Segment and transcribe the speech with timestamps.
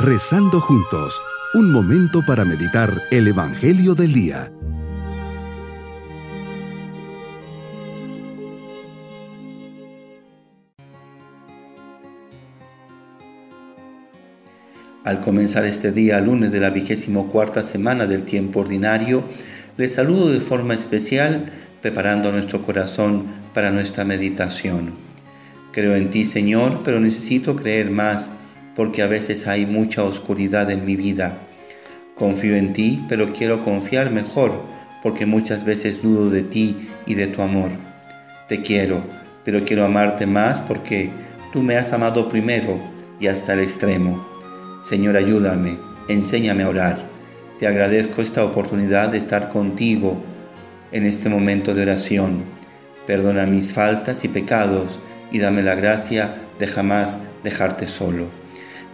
[0.00, 1.20] Rezando juntos,
[1.54, 4.52] un momento para meditar el Evangelio del Día.
[15.02, 19.24] Al comenzar este día, lunes de la vigésimo cuarta semana del tiempo ordinario,
[19.76, 21.50] les saludo de forma especial,
[21.82, 24.92] preparando nuestro corazón para nuestra meditación.
[25.72, 28.30] Creo en ti, Señor, pero necesito creer más
[28.78, 31.40] porque a veces hay mucha oscuridad en mi vida.
[32.14, 34.62] Confío en ti, pero quiero confiar mejor,
[35.02, 37.70] porque muchas veces dudo de ti y de tu amor.
[38.48, 39.02] Te quiero,
[39.44, 41.10] pero quiero amarte más porque
[41.52, 42.80] tú me has amado primero
[43.18, 44.24] y hasta el extremo.
[44.80, 45.76] Señor, ayúdame,
[46.08, 46.98] enséñame a orar.
[47.58, 50.22] Te agradezco esta oportunidad de estar contigo
[50.92, 52.44] en este momento de oración.
[53.08, 55.00] Perdona mis faltas y pecados
[55.32, 58.38] y dame la gracia de jamás dejarte solo.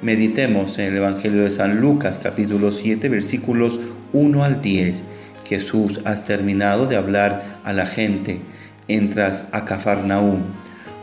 [0.02, 3.80] Meditemos en el Evangelio de San Lucas capítulo 7 versículos
[4.12, 5.04] 1 al 10.
[5.46, 8.40] Jesús has terminado de hablar a la gente.
[8.88, 10.42] Entras a Cafarnaúm.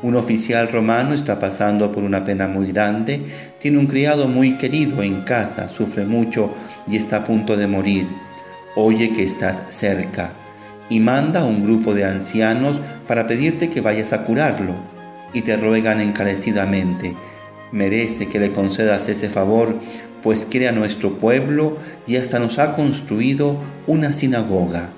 [0.04, 3.24] Un oficial romano está pasando por una pena muy grande,
[3.60, 6.54] tiene un criado muy querido en casa, sufre mucho
[6.88, 8.06] y está a punto de morir.
[8.76, 10.34] Oye que estás cerca
[10.90, 14.76] y manda a un grupo de ancianos para pedirte que vayas a curarlo
[15.34, 17.16] y te ruegan encarecidamente
[17.72, 19.80] merece que le concedas ese favor,
[20.22, 24.90] pues crea nuestro pueblo y hasta nos ha construido una sinagoga.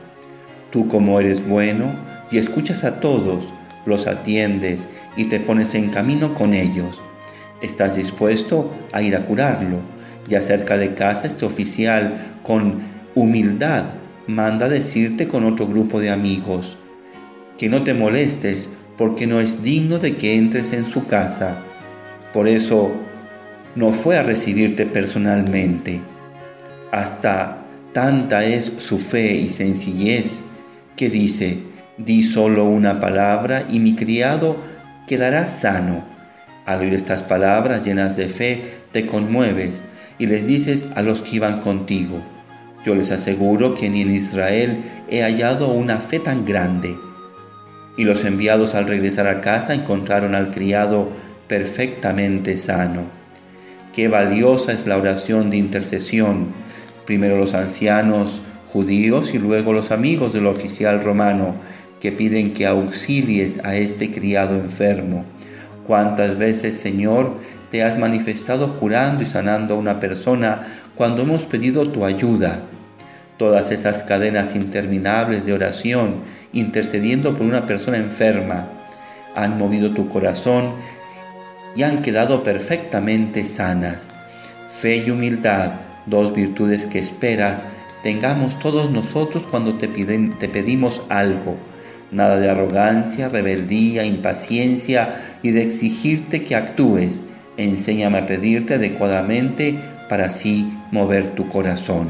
[0.72, 1.94] Tú como eres bueno
[2.32, 3.54] y escuchas a todos,
[3.86, 7.02] los atiendes y te pones en camino con ellos.
[7.62, 9.80] Estás dispuesto a ir a curarlo
[10.30, 12.80] y acerca de casa este oficial con
[13.16, 13.86] humildad
[14.28, 16.78] manda decirte con otro grupo de amigos
[17.58, 21.58] que no te molestes porque no es digno de que entres en su casa
[22.34, 22.92] por eso
[23.76, 26.02] no fue a recibirte personalmente.
[26.92, 30.40] Hasta tanta es su fe y sencillez
[30.96, 31.60] que dice,
[31.98, 34.58] di solo una palabra y mi criado
[35.08, 36.04] quedará sano.
[36.66, 39.84] Al oír estas palabras llenas de fe, te conmueves
[40.18, 42.24] y les dices a los que iban contigo,
[42.86, 46.98] yo les aseguro que ni en Israel he hallado una fe tan grande.
[47.96, 51.10] Y los enviados al regresar a casa encontraron al criado
[51.48, 53.04] perfectamente sano.
[53.94, 56.54] Qué valiosa es la oración de intercesión.
[57.06, 61.56] Primero los ancianos judíos y luego los amigos del oficial romano
[62.00, 65.26] que piden que auxilies a este criado enfermo.
[65.86, 67.38] ¿Cuántas veces, Señor,
[67.70, 70.62] te has manifestado curando y sanando a una persona
[70.96, 72.62] cuando hemos pedido tu ayuda?
[73.38, 76.16] Todas esas cadenas interminables de oración
[76.52, 78.70] intercediendo por una persona enferma
[79.36, 80.74] han movido tu corazón
[81.76, 84.08] y han quedado perfectamente sanas.
[84.68, 85.74] Fe y humildad,
[86.06, 87.68] dos virtudes que esperas,
[88.04, 91.58] tengamos todos nosotros cuando te, te pedimos algo.
[92.12, 97.22] Nada de arrogancia, rebeldía, impaciencia y de exigirte que actúes.
[97.58, 99.78] Enséñame a pedirte adecuadamente
[100.10, 102.10] para así mover tu corazón.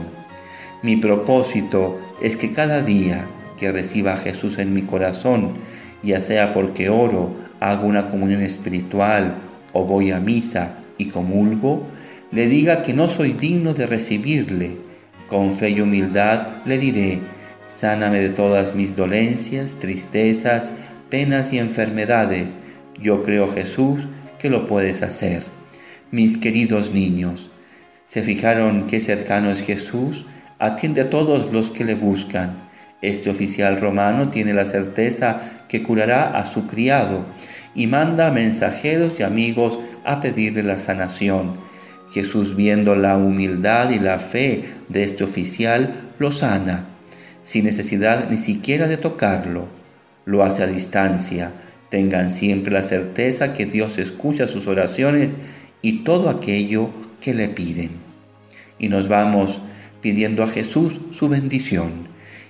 [0.82, 3.26] Mi propósito es que cada día
[3.58, 5.54] que reciba a Jesús en mi corazón,
[6.02, 9.36] ya sea porque oro, hago una comunión espiritual
[9.74, 11.86] o voy a misa y comulgo,
[12.32, 14.78] le diga que no soy digno de recibirle.
[15.28, 17.20] Con fe y humildad le diré,
[17.66, 20.72] sáname de todas mis dolencias, tristezas,
[21.10, 22.58] penas y enfermedades.
[23.00, 24.08] Yo creo, Jesús,
[24.40, 25.44] que lo puedes hacer.
[26.12, 27.50] Mis queridos niños,
[28.06, 30.28] ¿se fijaron qué cercano es Jesús?
[30.60, 32.56] Atiende a todos los que le buscan.
[33.02, 37.26] Este oficial romano tiene la certeza que curará a su criado
[37.76, 41.52] y manda mensajeros y amigos a pedirle la sanación.
[42.12, 46.86] Jesús, viendo la humildad y la fe de este oficial, lo sana,
[47.42, 49.68] sin necesidad ni siquiera de tocarlo.
[50.26, 51.52] Lo hace a distancia.
[51.90, 55.38] Tengan siempre la certeza que Dios escucha sus oraciones
[55.82, 56.90] y todo aquello
[57.20, 57.92] que le piden.
[58.78, 59.62] Y nos vamos
[60.02, 62.13] pidiendo a Jesús su bendición